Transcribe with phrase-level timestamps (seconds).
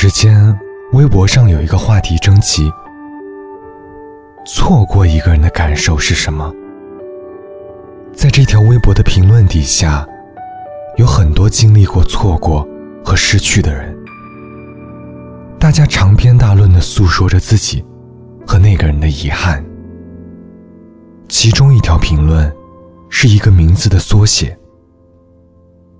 [0.00, 0.58] 之间，
[0.94, 2.72] 微博上有一个话题征集
[4.48, 6.50] ：“错过一个人的感受是什么？”
[8.14, 10.08] 在这条微博的评论底下，
[10.96, 12.66] 有很多经历过错过
[13.04, 13.94] 和失去的人，
[15.58, 17.84] 大家长篇大论地诉说着自己
[18.46, 19.62] 和那个人的遗憾。
[21.28, 22.50] 其中一条评论，
[23.10, 24.58] 是一个名字的缩写。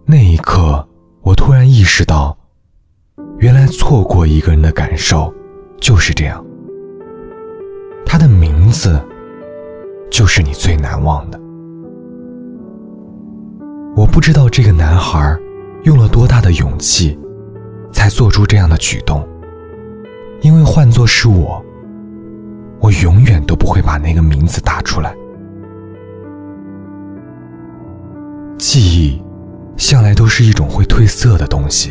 [0.06, 0.88] 那一刻，
[1.20, 2.34] 我突然意识到。
[3.40, 5.32] 原来错过一个人的感受
[5.80, 6.44] 就是这样，
[8.04, 9.00] 他的名字，
[10.10, 11.40] 就是你最难忘的。
[13.96, 15.34] 我不知道这个男孩
[15.84, 17.18] 用了多大的勇气，
[17.90, 19.26] 才做出这样的举动，
[20.42, 21.64] 因为换做是我，
[22.78, 25.14] 我永远都不会把那个名字打出来。
[28.58, 29.18] 记忆，
[29.78, 31.90] 向来都是一种会褪色的东西。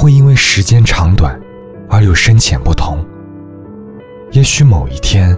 [0.00, 1.38] 会因为时间长短，
[1.86, 3.04] 而有深浅不同。
[4.32, 5.36] 也许某一天，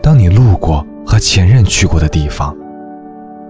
[0.00, 2.56] 当你路过和前任去过的地方，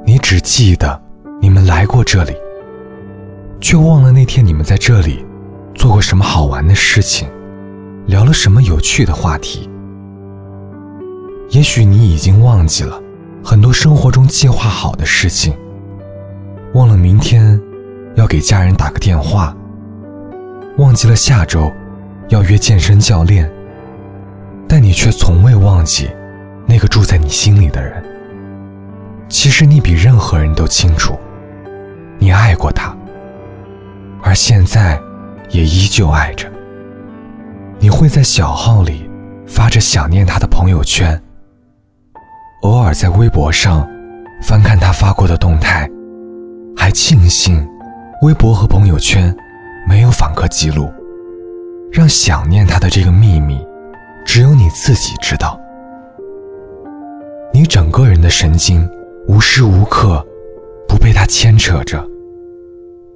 [0.06, 0.98] 你只记得
[1.38, 2.32] 你们来过这里，
[3.60, 5.22] 却忘了那天你们在这里
[5.74, 7.28] 做过什么好玩的事情，
[8.06, 9.68] 聊了什么有趣的话题。
[11.50, 12.98] 也许你已经忘记了
[13.44, 15.52] 很多生活中计划好的事情，
[16.72, 17.60] 忘了明天
[18.14, 19.54] 要给家人打个电话。
[20.78, 21.70] 忘记了下周
[22.28, 23.50] 要约健身教练，
[24.66, 26.08] 但你却从未忘记
[26.66, 28.02] 那个住在你心里的人。
[29.28, 31.18] 其实你比任何人都清楚，
[32.18, 32.94] 你爱过他，
[34.22, 34.98] 而现在
[35.50, 36.50] 也依旧爱着。
[37.78, 39.08] 你会在小号里
[39.46, 41.20] 发着想念他的朋友圈，
[42.62, 43.86] 偶尔在微博上
[44.42, 45.86] 翻看他发过的动态，
[46.76, 47.66] 还庆幸
[48.22, 49.34] 微博和朋友圈。
[49.84, 50.92] 没有访客记录，
[51.90, 53.58] 让想念他的这个秘密，
[54.24, 55.58] 只有你自己知道。
[57.52, 58.88] 你整个人的神经
[59.28, 60.24] 无时无刻
[60.88, 62.04] 不被他牵扯着，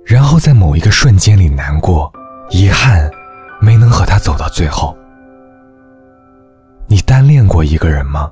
[0.05, 2.13] 然后在某一个瞬间里难过、
[2.51, 3.09] 遗憾，
[3.61, 4.95] 没能和他走到最后。
[6.89, 8.31] 你单恋过一个人吗？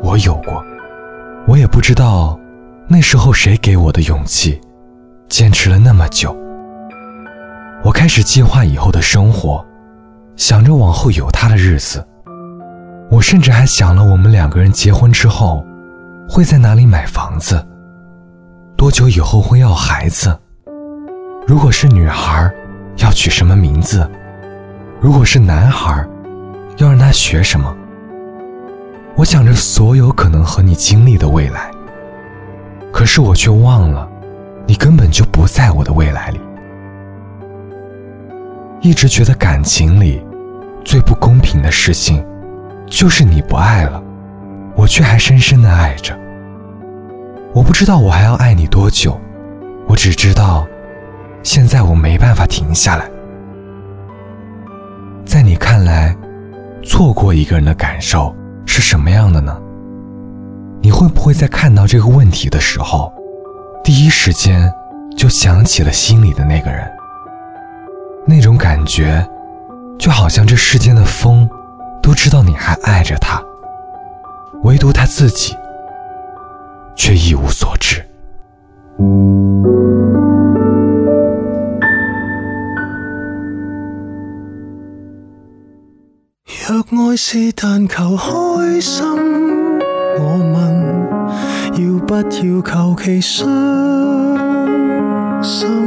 [0.00, 0.64] 我有过，
[1.48, 2.38] 我也不知道
[2.88, 4.58] 那时候谁给我的勇气，
[5.28, 6.34] 坚持了那么久。
[7.84, 9.64] 我开始计划以后的生活，
[10.36, 12.06] 想着往后有他的日子，
[13.10, 15.64] 我甚至还想了我们两个人结婚之后
[16.28, 17.60] 会在哪里买房子，
[18.76, 20.38] 多久以后会要孩子，
[21.44, 22.48] 如果是女孩，
[22.98, 24.08] 要取什么名字，
[25.00, 26.06] 如果是男孩，
[26.76, 27.74] 要让他学什么。
[29.16, 31.68] 我想着所有可能和你经历的未来，
[32.92, 34.08] 可是我却忘了，
[34.68, 36.40] 你根本就不在我的未来里。
[38.82, 40.20] 一直觉得感情里
[40.84, 42.22] 最不公平的事情，
[42.88, 44.02] 就是你不爱了，
[44.76, 46.18] 我却还深深的爱着。
[47.54, 49.16] 我不知道我还要爱你多久，
[49.86, 50.66] 我只知道
[51.44, 53.08] 现在我没办法停下来。
[55.24, 56.14] 在你看来，
[56.84, 58.34] 错过一个人的感受
[58.66, 59.56] 是什么样的呢？
[60.80, 63.12] 你会不会在看到这个问题的时候，
[63.84, 64.68] 第一时间
[65.16, 66.90] 就想起了心里的那个人？
[68.24, 69.24] 那种感觉，
[69.98, 71.48] 就好像这世间的风，
[72.00, 73.42] 都知道你还爱着他，
[74.62, 75.56] 唯独他自己，
[76.94, 78.00] 却一无所知。
[86.88, 89.04] 若爱是但求开心，
[90.18, 93.46] 我问，要不要求其伤
[95.42, 95.81] 心？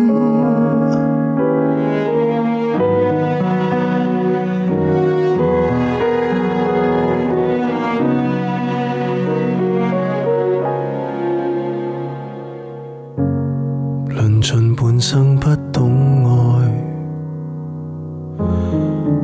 [15.07, 16.31] 生不懂爱，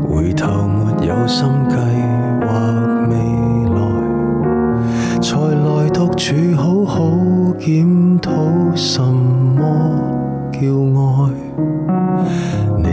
[0.07, 1.75] 回头没有心计，
[2.45, 2.51] 画
[3.09, 3.15] 未
[3.73, 3.81] 来，
[5.19, 7.01] 才来独处好好
[7.57, 8.29] 检讨
[8.75, 9.59] 什么
[10.51, 11.31] 叫爱。
[12.77, 12.83] 你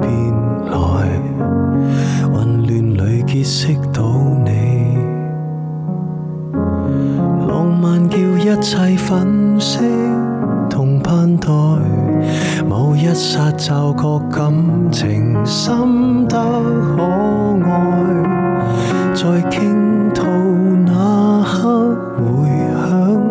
[0.00, 0.10] 便
[0.70, 0.74] 来，
[2.32, 4.00] 混乱里结识到
[4.46, 4.96] 你，
[7.46, 10.21] 浪漫叫一切粉饰。
[11.12, 11.50] 看待
[12.66, 14.50] 某一刹，就觉感
[14.90, 17.02] 情深得可
[17.68, 18.00] 爱。
[19.14, 20.22] 在倾吐
[20.86, 23.24] 那刻回响，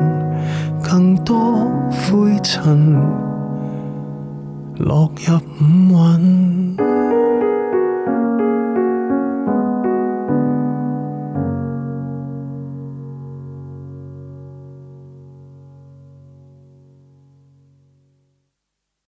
[0.83, 3.28] 更多灰尘。
[4.79, 6.79] 落入五蕴。